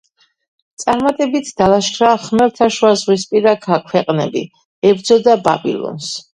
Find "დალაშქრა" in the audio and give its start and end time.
1.61-2.09